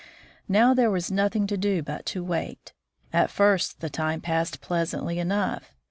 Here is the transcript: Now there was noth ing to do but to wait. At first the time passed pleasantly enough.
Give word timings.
Now 0.47 0.73
there 0.73 0.89
was 0.89 1.11
noth 1.11 1.35
ing 1.35 1.45
to 1.45 1.57
do 1.57 1.83
but 1.83 2.07
to 2.07 2.23
wait. 2.23 2.73
At 3.13 3.29
first 3.29 3.81
the 3.81 3.89
time 3.91 4.19
passed 4.19 4.59
pleasantly 4.59 5.19
enough. 5.19 5.75